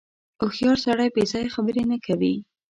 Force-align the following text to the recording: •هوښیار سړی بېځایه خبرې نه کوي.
•هوښیار 0.39 0.77
سړی 0.85 1.07
بېځایه 1.15 1.53
خبرې 1.55 1.83
نه 1.91 1.97
کوي. 2.05 2.33